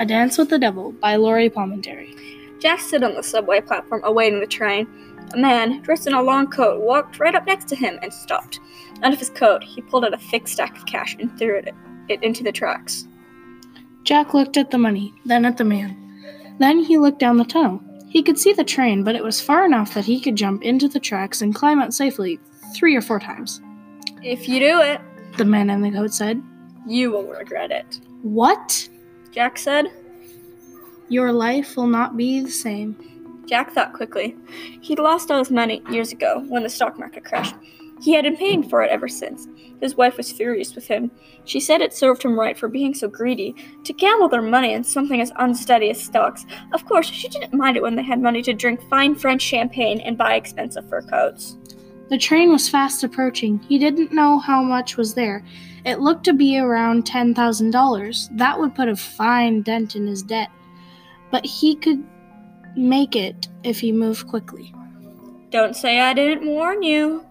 [0.00, 2.16] A Dance with the Devil by Laurie Palmentary.
[2.58, 4.88] Jack stood on the subway platform awaiting the train.
[5.34, 8.58] A man, dressed in a long coat, walked right up next to him and stopped.
[9.02, 11.72] Out of his coat, he pulled out a thick stack of cash and threw it,
[12.08, 13.06] it into the tracks.
[14.02, 15.96] Jack looked at the money, then at the man.
[16.58, 17.80] Then he looked down the tunnel.
[18.08, 20.88] He could see the train, but it was far enough that he could jump into
[20.88, 22.40] the tracks and climb out safely
[22.74, 23.60] three or four times.
[24.22, 25.00] If you do it,
[25.36, 26.42] The man in the coat said.
[26.86, 28.88] you will regret it, What?
[29.32, 29.86] Jack said.
[31.08, 32.96] Your life will not be the same.
[33.46, 34.36] Jack thought quickly.
[34.80, 37.56] He'd lost all his money years ago when the stock market crashed.
[38.00, 39.46] He had been paying for it ever since.
[39.80, 41.10] His wife was furious with him.
[41.44, 44.84] She said it served him right for being so greedy to gamble their money in
[44.84, 46.46] something as unsteady as stocks.
[46.72, 50.00] Of course, she didn't mind it when they had money to drink fine French champagne
[50.00, 51.56] and buy expensive fur coats.
[52.10, 53.60] The train was fast approaching.
[53.60, 55.44] He didn't know how much was there.
[55.86, 58.36] It looked to be around $10,000.
[58.36, 60.50] That would put a fine dent in his debt.
[61.30, 62.04] But he could
[62.76, 64.74] make it if he moved quickly.
[65.50, 67.24] Don't say I didn't warn you.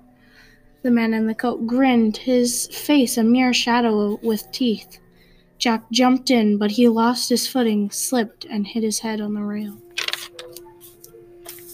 [0.81, 4.99] The man in the coat grinned, his face a mere shadow with teeth.
[5.58, 9.41] Jack jumped in, but he lost his footing, slipped, and hit his head on the
[9.41, 9.77] rail.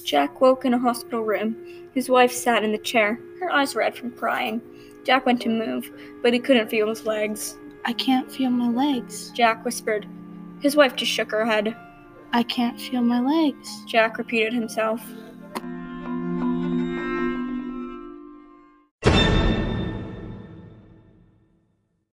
[0.05, 1.55] Jack woke in a hospital room.
[1.95, 4.61] His wife sat in the chair, her eyes red from crying.
[5.03, 7.57] Jack went to move, but he couldn't feel his legs.
[7.85, 9.31] I can't feel my legs.
[9.31, 10.07] Jack whispered.
[10.61, 11.75] His wife just shook her head.
[12.33, 13.83] I can't feel my legs.
[13.87, 15.01] Jack repeated himself.